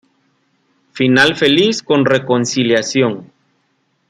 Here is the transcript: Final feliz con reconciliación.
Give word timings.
Final 0.93 1.35
feliz 1.35 1.83
con 1.83 2.05
reconciliación. 2.05 3.31